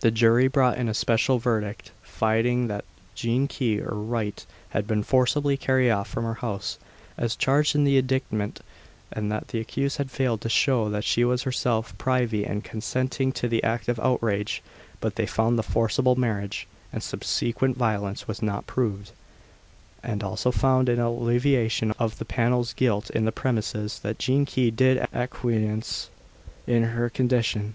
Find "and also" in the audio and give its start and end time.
20.02-20.50